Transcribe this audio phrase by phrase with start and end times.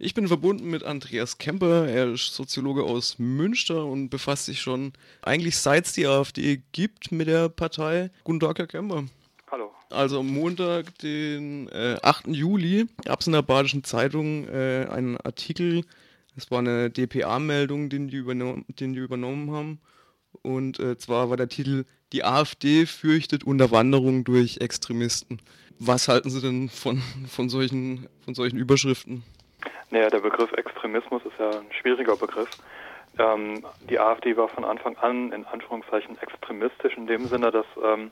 [0.00, 1.88] Ich bin verbunden mit Andreas Kemper.
[1.88, 7.10] Er ist Soziologe aus Münster und befasst sich schon eigentlich seit es die AfD gibt
[7.10, 8.12] mit der Partei.
[8.22, 9.06] Guten Tag, Herr Kemper.
[9.50, 9.72] Hallo.
[9.90, 12.28] Also am Montag, den äh, 8.
[12.28, 15.82] Juli, gab es in der Badischen Zeitung äh, einen Artikel.
[16.36, 19.80] Es war eine DPA-Meldung, den, die den die übernommen haben.
[20.42, 25.40] Und äh, zwar war der Titel Die AfD fürchtet Unterwanderung durch Extremisten.
[25.80, 29.24] Was halten Sie denn von, von, solchen, von solchen Überschriften?
[29.90, 32.50] Naja, der Begriff Extremismus ist ja ein schwieriger Begriff.
[33.18, 38.10] Ähm, die AfD war von Anfang an in Anführungszeichen extremistisch in dem Sinne, dass ähm,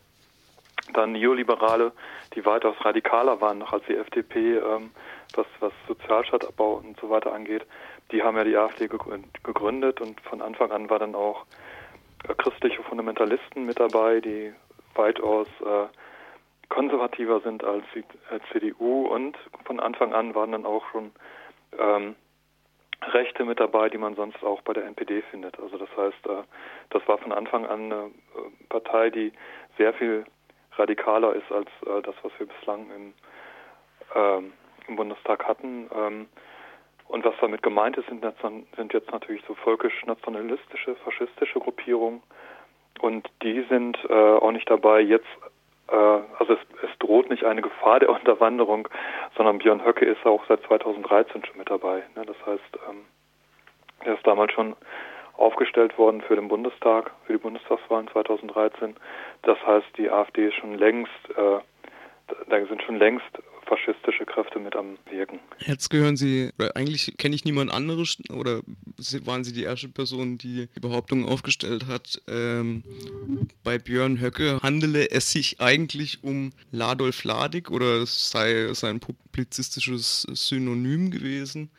[0.95, 1.93] dann Neoliberale,
[2.35, 4.91] die weitaus radikaler waren noch als die FDP, ähm,
[5.35, 7.67] was, was Sozialstaatabbau und so weiter angeht,
[8.13, 11.45] die haben ja die AfD gegründet und von Anfang an war dann auch
[12.29, 14.53] äh, christliche Fundamentalisten mit dabei, die
[14.95, 15.87] weitaus äh,
[16.69, 18.05] konservativer sind als die
[18.53, 21.13] CDU und von Anfang an waren dann auch schon
[21.79, 22.17] ähm,
[23.03, 25.59] Rechte mit dabei, die man sonst auch bei der NPD findet.
[25.61, 26.43] Also das heißt, äh,
[26.91, 29.33] das war von Anfang an eine äh, Partei, die
[29.77, 30.25] sehr viel
[30.73, 33.15] radikaler ist als äh, das, was wir bislang im,
[34.15, 34.53] ähm,
[34.89, 35.91] im Bundestag hatten.
[35.95, 36.29] Ähm,
[37.09, 42.23] und was damit gemeint ist, sind jetzt, sind jetzt natürlich so völkisch-nationalistische, faschistische Gruppierungen.
[43.01, 45.29] Und die sind äh, auch nicht dabei, jetzt
[45.89, 48.89] also es, es, droht nicht eine Gefahr der Unterwanderung,
[49.37, 52.03] sondern Björn Höcke ist auch seit 2013 schon mit dabei.
[52.17, 52.25] Ne?
[52.27, 53.05] Das heißt, ähm,
[54.05, 54.75] er ist damals schon
[55.37, 58.97] aufgestellt worden für den Bundestag, für die Bundestagswahlen 2013.
[59.43, 61.59] Das heißt, die AfD ist schon längst, äh,
[62.49, 63.31] da sind schon längst
[63.67, 65.41] faschistische Kräfte mit am Wirken.
[65.59, 68.61] Jetzt gehören Sie, eigentlich kenne ich niemand anderes oder
[69.25, 72.83] waren Sie die erste Person, die die Behauptung aufgestellt hat, ähm,
[73.65, 80.23] bei Björn Höcke handele es sich eigentlich um Ladolf Ladig oder es sei sein publizistisches
[80.33, 81.71] Synonym gewesen.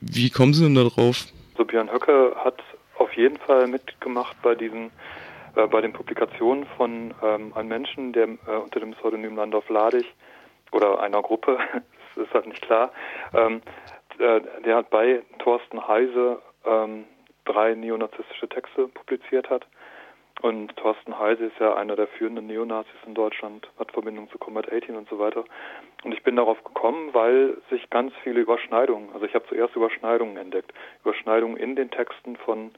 [0.00, 1.26] Wie kommen Sie denn darauf?
[1.54, 2.62] Also Björn Höcke hat
[2.98, 4.90] auf jeden Fall mitgemacht bei diesen
[5.56, 10.06] äh, bei den Publikationen von ähm, einem Menschen, der äh, unter dem Pseudonym Landolf Ladig
[10.72, 11.58] oder einer Gruppe,
[12.14, 12.92] das ist halt nicht klar,
[13.34, 13.62] ähm,
[14.18, 17.04] äh, der hat bei Thorsten Heise ähm,
[17.44, 19.66] drei neonazistische Texte publiziert hat.
[20.40, 24.72] Und Thorsten Heise ist ja einer der führenden Neonazis in Deutschland, hat Verbindung zu Combat
[24.72, 25.44] 18 und so weiter.
[26.02, 30.36] Und ich bin darauf gekommen, weil sich ganz viele Überschneidungen, also ich habe zuerst Überschneidungen
[30.36, 30.72] entdeckt.
[31.04, 32.72] Überschneidungen in den Texten von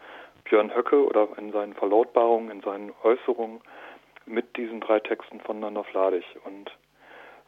[0.44, 3.60] Björn Höcke oder in seinen Verlautbarungen, in seinen Äußerungen
[4.26, 6.24] mit diesen drei Texten von Nana Fladig.
[6.44, 6.70] Und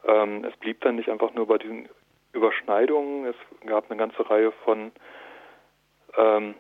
[0.06, 1.88] ähm, es blieb dann nicht einfach nur bei diesen
[2.32, 3.36] Überschneidungen, es
[3.66, 4.92] gab eine ganze Reihe von
[6.16, 6.54] ähm,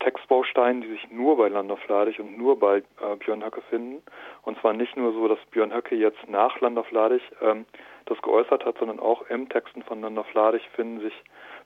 [0.00, 4.02] Textbausteinen, die sich nur bei Landorf Ladig und nur bei äh, Björn Höcke finden.
[4.42, 7.66] Und zwar nicht nur so, dass Björn Höcke jetzt nach Landorf Ladig ähm,
[8.06, 11.14] das geäußert hat, sondern auch im Texten von Landorf Ladig finden sich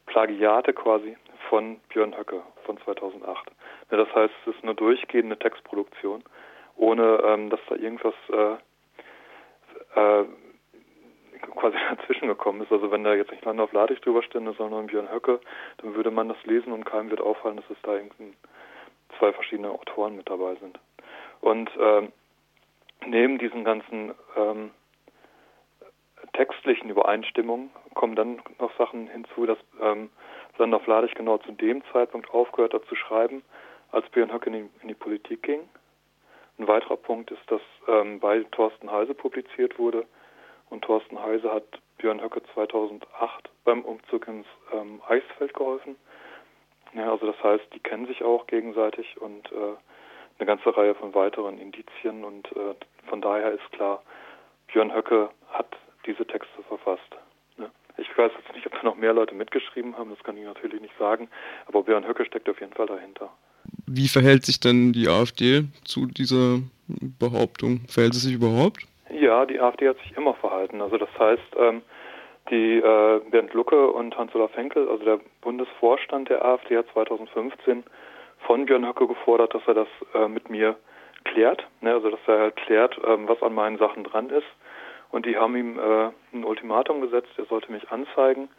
[0.06, 1.16] Plagiate quasi
[1.48, 3.50] von Björn Höcke von 2008.
[3.90, 6.24] Ja, das heißt, es ist eine durchgehende Textproduktion,
[6.76, 10.24] ohne ähm, dass da irgendwas äh, äh,
[11.62, 12.72] quasi dazwischen gekommen ist.
[12.72, 15.40] Also wenn da jetzt nicht Landorf Ladig drüber stände, sondern Björn Höcke,
[15.78, 18.34] dann würde man das lesen und keinem wird auffallen, dass es da irgendwie
[19.18, 20.78] zwei verschiedene Autoren mit dabei sind.
[21.40, 22.12] Und ähm,
[23.06, 24.70] neben diesen ganzen ähm,
[26.32, 30.10] textlichen Übereinstimmungen kommen dann noch Sachen hinzu, dass ähm,
[30.58, 33.42] Landorf Ladig genau zu dem Zeitpunkt aufgehört hat zu schreiben,
[33.90, 35.60] als Björn Höcke in die, in die Politik ging.
[36.58, 40.06] Ein weiterer Punkt ist, dass ähm, bei Thorsten Heise publiziert wurde,
[40.72, 41.64] und Thorsten Heise hat
[41.98, 45.96] Björn Höcke 2008 beim Umzug ins ähm, Eisfeld geholfen.
[46.94, 49.76] Ja, also das heißt, die kennen sich auch gegenseitig und äh,
[50.38, 52.74] eine ganze Reihe von weiteren Indizien und äh,
[53.08, 54.02] von daher ist klar,
[54.68, 57.10] Björn Höcke hat diese Texte verfasst.
[57.58, 57.70] Ja.
[57.98, 60.80] Ich weiß jetzt nicht, ob da noch mehr Leute mitgeschrieben haben, das kann ich natürlich
[60.80, 61.28] nicht sagen,
[61.66, 63.30] aber Björn Höcke steckt auf jeden Fall dahinter.
[63.86, 67.82] Wie verhält sich denn die AfD zu dieser Behauptung?
[67.88, 68.86] Verhält sie sich überhaupt?
[69.32, 70.82] Ja, die AfD hat sich immer verhalten.
[70.82, 71.80] Also das heißt, ähm,
[72.50, 77.82] die äh, Bernd Lucke und Hans-Olaf Henkel, also der Bundesvorstand der AfD, hat 2015
[78.40, 80.76] von Björn Höcke gefordert, dass er das äh, mit mir
[81.24, 81.94] klärt, ne?
[81.94, 84.52] also dass er halt klärt, ähm, was an meinen Sachen dran ist.
[85.10, 88.50] Und die haben ihm äh, ein Ultimatum gesetzt, er sollte mich anzeigen,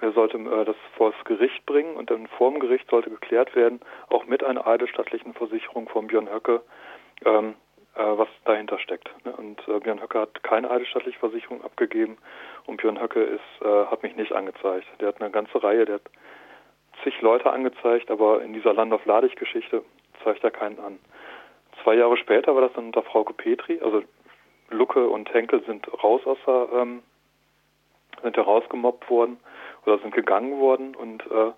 [0.00, 3.54] er sollte äh, das vor das Gericht bringen und dann vor dem Gericht sollte geklärt
[3.54, 3.78] werden,
[4.08, 6.62] auch mit einer eidesstattlichen Versicherung von Björn Höcke,
[7.24, 7.67] ähm, äh,
[8.02, 9.10] was dahinter steckt.
[9.24, 9.32] Ne?
[9.32, 12.18] Und äh, Björn Höcke hat keine eidesstattliche Versicherung abgegeben
[12.66, 14.86] und Björn Höcke ist, äh, hat mich nicht angezeigt.
[15.00, 16.10] Der hat eine ganze Reihe, der hat
[17.02, 19.82] zig Leute angezeigt, aber in dieser Land-auf-Ladig-Geschichte
[20.24, 20.98] zeigt er keinen an.
[21.82, 24.02] Zwei Jahre später war das dann unter Frauke Petri, also
[24.70, 27.02] Lucke und Henkel sind raus aus der, ähm,
[28.22, 29.38] sind ja rausgemobbt worden
[29.86, 31.52] oder sind gegangen worden und äh,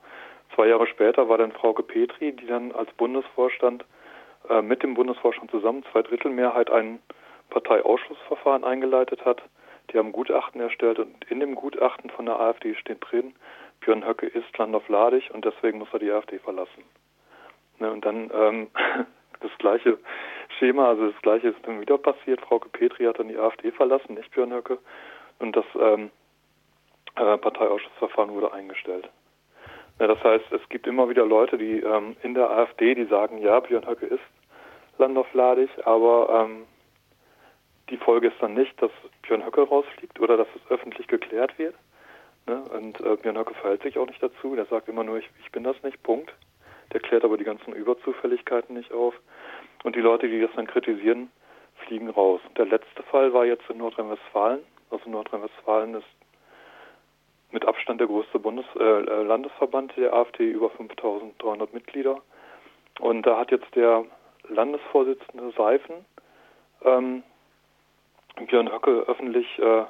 [0.55, 3.85] zwei Jahre später war dann Frau Petri, die dann als Bundesvorstand
[4.51, 7.01] äh, mit dem Bundesvorstand zusammen zwei Drittel Mehrheit ein
[7.51, 9.43] Parteiausschussverfahren eingeleitet hat.
[9.93, 13.35] Die haben Gutachten erstellt und in dem Gutachten von der AfD steht drin,
[13.81, 16.85] Björn Höcke ist Landorf Ladig und deswegen muss er die AfD verlassen.
[17.79, 18.71] Ne, und dann ähm,
[19.41, 19.99] das gleiche
[20.59, 22.41] Schema, also das gleiche ist dann wieder passiert.
[22.43, 24.79] Frau Petri hat dann die AfD verlassen, nicht Björn Höcke.
[25.39, 26.11] Und das ähm,
[27.17, 29.09] äh, Parteiausschussverfahren wurde eingestellt.
[29.99, 33.39] Ja, das heißt, es gibt immer wieder Leute, die ähm, in der AfD, die sagen,
[33.39, 34.21] ja, Björn Höcke ist
[35.01, 36.67] Landorf-Ladig, aber ähm,
[37.91, 38.91] die Folge ist dann nicht, dass
[39.23, 41.75] Björn Höcke rausfliegt oder dass es öffentlich geklärt wird.
[42.47, 42.63] Ne?
[42.77, 44.55] Und äh, Björn Höcke verhält sich auch nicht dazu.
[44.55, 46.33] Der sagt immer nur, ich, ich bin das nicht, Punkt.
[46.93, 49.15] Der klärt aber die ganzen Überzufälligkeiten nicht auf.
[49.85, 51.31] Und die Leute, die das dann kritisieren,
[51.87, 52.41] fliegen raus.
[52.57, 54.61] Der letzte Fall war jetzt in Nordrhein-Westfalen.
[54.91, 56.07] Also Nordrhein-Westfalen ist
[57.53, 62.21] mit Abstand der größte Bundes äh, äh Landesverband der AfD, über 5300 Mitglieder.
[63.01, 64.05] Und da hat jetzt der
[64.51, 66.05] Landesvorsitzende Seifen
[66.85, 67.23] ähm,
[68.47, 69.85] Björn Höcke öffentlich äh,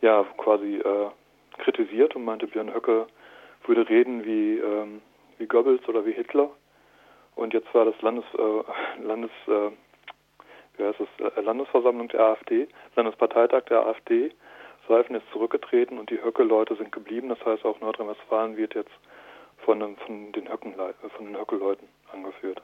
[0.00, 1.10] ja quasi äh,
[1.58, 3.06] kritisiert und meinte, Björn Höcke
[3.64, 5.02] würde reden wie, ähm,
[5.38, 6.50] wie Goebbels oder wie Hitler.
[7.36, 9.70] Und jetzt war das Landes, äh, Landes äh,
[10.76, 14.32] wie heißt es, äh, Landesversammlung der AfD, Landesparteitag der AfD.
[14.88, 17.28] Seifen ist zurückgetreten und die Höcke-Leute sind geblieben.
[17.28, 18.90] Das heißt, auch Nordrhein-Westfalen wird jetzt
[19.58, 22.62] von, von den Höcke-Leuten angeführt.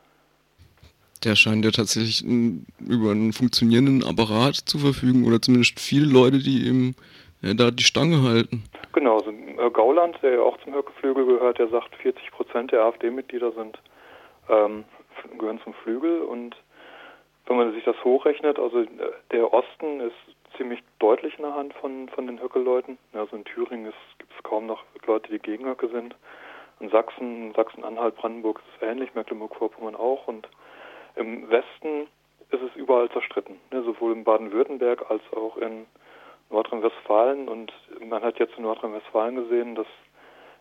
[1.24, 6.66] Der scheint ja tatsächlich über einen funktionierenden Apparat zu verfügen oder zumindest viele Leute, die
[6.66, 6.94] ihm
[7.42, 8.64] ja, da die Stange halten.
[8.92, 9.32] Genau, also,
[9.72, 13.78] Gauland, der ja auch zum Höckeflügel gehört, der sagt, 40 Prozent der AfD-Mitglieder sind
[14.48, 14.84] ähm,
[15.38, 16.56] gehören zum Flügel und
[17.46, 18.88] wenn man sich das hochrechnet, also äh,
[19.30, 20.16] der Osten ist
[20.56, 22.96] ziemlich deutlich in der Hand von, von den Höcke-Leuten.
[23.12, 26.14] Also in Thüringen gibt es kaum noch Leute, die gegen Höcke sind.
[26.80, 30.28] In Sachsen, Sachsen-Anhalt, Brandenburg ist es ähnlich, Mecklenburg-Vorpommern auch.
[30.28, 30.48] Und
[31.16, 32.08] im Westen
[32.50, 35.86] ist es überall zerstritten, ne, sowohl in Baden-Württemberg als auch in
[36.50, 37.48] Nordrhein-Westfalen.
[37.48, 39.86] Und man hat jetzt in Nordrhein-Westfalen gesehen, dass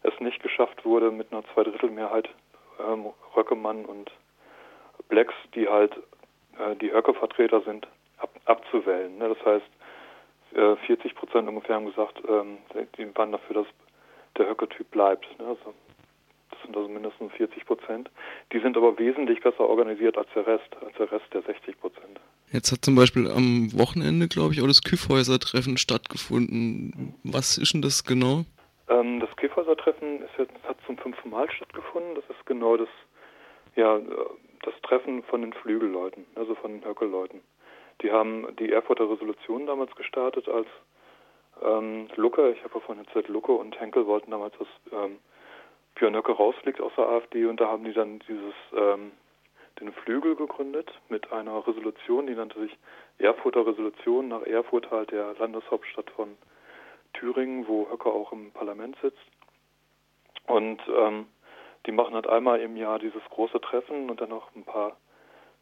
[0.04, 2.30] es nicht geschafft wurde, mit einer Zweidrittelmehrheit
[2.80, 4.12] ähm, Röckemann und
[5.08, 5.96] Blacks, die halt
[6.58, 9.18] äh, die Höcke-Vertreter sind, ab, abzuwählen.
[9.18, 9.30] Ne?
[9.30, 9.66] Das heißt,
[10.56, 12.58] äh, 40 Prozent ungefähr haben gesagt, ähm,
[12.98, 13.68] die waren dafür, dass
[14.38, 15.28] der Höcke-Typ bleibt.
[15.40, 15.48] Ne?
[15.48, 15.74] Also,
[16.64, 18.10] sind also mindestens 40 Prozent.
[18.52, 22.20] Die sind aber wesentlich besser organisiert als der Rest, als der Rest der 60 Prozent.
[22.52, 27.16] Jetzt hat zum Beispiel am Wochenende, glaube ich, auch das Küffhäuser-Treffen stattgefunden.
[27.24, 28.46] Was ist denn das genau?
[28.90, 30.22] Ähm, das Küffhäuser-Treffen
[30.68, 32.16] hat zum fünften Mal stattgefunden.
[32.16, 32.90] Das ist genau das,
[33.76, 34.00] ja,
[34.64, 37.42] das Treffen von den Flügelleuten, also von den Höckelleuten.
[38.02, 40.68] Die haben die Erfurter Resolution damals gestartet, als
[41.62, 45.18] ähm, Lucke, ich habe ja vorhin erzählt, Lucke und Henkel wollten damals, dass ähm,
[45.96, 49.12] Björn Höcke rausfliegt aus der AfD und da haben die dann dieses ähm,
[49.80, 52.78] den Flügel gegründet mit einer Resolution, die nannte sich
[53.18, 56.38] Erfurter Resolution, nach Erfurt halt der Landeshauptstadt von
[57.14, 59.22] Thüringen, wo Höcke auch im Parlament sitzt.
[60.48, 61.28] Und ähm,
[61.86, 64.98] die machen halt einmal im Jahr dieses große Treffen und dann noch ein paar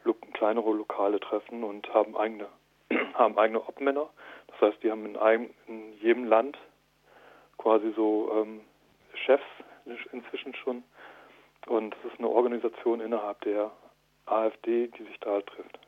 [0.03, 2.47] lo kleinere lokale Treffen und haben eigene,
[3.13, 4.09] haben eigene Obmänner.
[4.47, 6.57] Das heißt, die haben in, einem, in jedem Land
[7.57, 8.61] quasi so ähm,
[9.13, 9.43] Chefs
[10.11, 10.83] inzwischen schon.
[11.67, 13.71] Und es ist eine Organisation innerhalb der
[14.25, 15.79] AfD, die sich da halt trifft.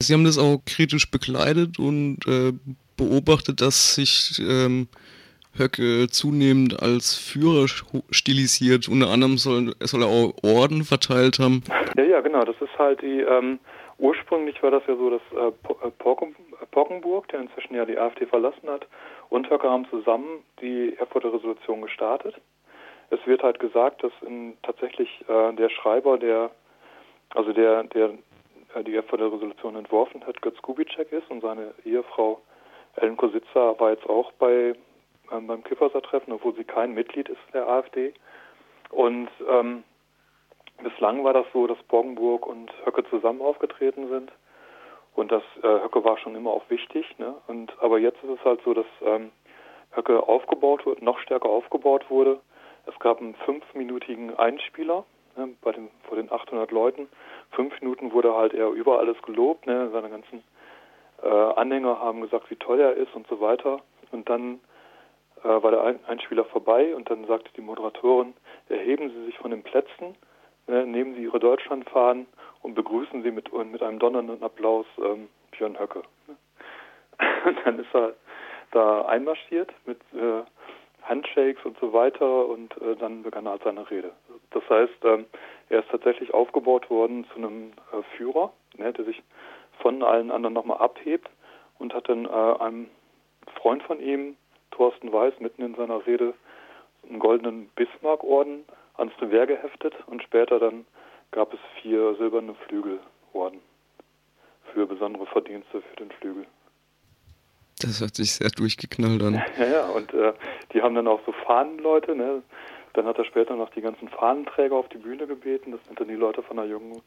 [0.00, 2.52] Sie haben das auch kritisch begleitet und äh,
[2.96, 4.88] beobachtet, dass sich ähm,
[5.56, 7.66] Höcke zunehmend als Führer
[8.10, 8.88] stilisiert.
[8.88, 11.62] Unter anderem soll, soll er auch Orden verteilt haben.
[11.96, 12.44] Ja, ja, genau.
[12.44, 13.58] Das ist halt die, ähm,
[13.98, 15.48] ursprünglich war das ja so, dass äh,
[15.86, 15.90] äh
[16.70, 18.86] Pockenburg, der inzwischen ja die AfD verlassen hat,
[19.28, 22.34] und Höcke haben zusammen die Erfurter Resolution gestartet.
[23.10, 26.50] Es wird halt gesagt, dass in, tatsächlich äh, der Schreiber, der,
[27.34, 28.10] also der, der
[28.74, 32.40] äh, die Erfurter Resolution entworfen hat, Götz Kubitschek ist und seine Ehefrau
[32.96, 34.74] Ellen Kositzer war jetzt auch bei
[35.32, 38.12] ähm, beim Kifferser-Treffen, obwohl sie kein Mitglied ist der AfD.
[38.90, 39.82] Und ähm,
[40.82, 44.30] bislang war das so, dass Borgenburg und Höcke zusammen aufgetreten sind.
[45.14, 47.06] Und das äh, Höcke war schon immer auch wichtig.
[47.18, 47.34] Ne?
[47.46, 49.30] Und aber jetzt ist es halt so, dass ähm,
[49.94, 52.40] Höcke aufgebaut wird, noch stärker aufgebaut wurde.
[52.86, 55.04] Es gab einen fünfminütigen Einspieler
[55.36, 57.08] ne, bei den, vor den 800 Leuten.
[57.52, 59.66] Fünf Minuten wurde halt er über alles gelobt.
[59.66, 59.90] Ne?
[59.92, 60.42] Seine ganzen
[61.22, 63.80] äh, Anhänger haben gesagt, wie toll er ist und so weiter.
[64.10, 64.60] Und dann
[65.42, 68.34] äh, war der Einspieler vorbei und dann sagte die Moderatorin,
[68.68, 70.16] erheben Sie sich von den Plätzen,
[70.68, 72.26] äh, nehmen Sie Ihre Deutschlandfahnen
[72.62, 76.02] und begrüßen Sie mit, mit einem donnernden Applaus ähm, Björn Höcke.
[77.44, 78.14] Und dann ist er
[78.70, 80.42] da einmarschiert mit äh,
[81.02, 84.12] Handshakes und so weiter und äh, dann begann er seine Rede.
[84.50, 85.26] Das heißt, ähm,
[85.68, 89.22] er ist tatsächlich aufgebaut worden zu einem äh, Führer, ne, der sich
[89.80, 91.28] von allen anderen nochmal abhebt
[91.78, 92.88] und hat dann äh, einem
[93.56, 94.36] Freund von ihm,
[94.70, 96.34] Thorsten Weiß, mitten in seiner Rede
[97.08, 98.64] einen goldenen Bismarck-Orden
[98.96, 100.86] ans Revers geheftet und später dann
[101.30, 103.60] gab es vier silberne Flügelorden
[104.72, 106.46] für besondere Verdienste für den Flügel.
[107.82, 109.42] Das hat sich sehr durchgeknallt an.
[109.58, 110.32] Ja, ja, und äh,
[110.72, 112.42] die haben dann auch so Fahnenleute, ne?
[112.94, 115.72] Dann hat er später noch die ganzen Fahnenträger auf die Bühne gebeten.
[115.72, 117.00] Das sind dann die Leute von der jungen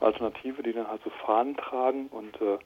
[0.00, 2.58] Alternative, die dann halt so Fahnen tragen und äh,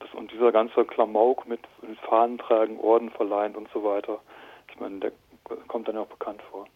[0.00, 4.20] das, und dieser ganze Klamauk mit, mit Fahnen tragen, Orden verleihen und so weiter.
[4.70, 5.12] Ich meine, der
[5.68, 6.66] kommt dann ja auch bekannt vor.